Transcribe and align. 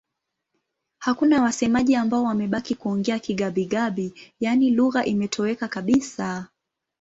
Hakuna 0.99 1.41
wasemaji 1.41 1.95
ambao 1.95 2.23
wamebaki 2.23 2.75
kuongea 2.75 3.19
Kigabi-Gabi, 3.19 4.13
yaani 4.39 4.69
lugha 4.71 5.05
imetoweka 5.05 5.67
kabisa. 5.67 6.47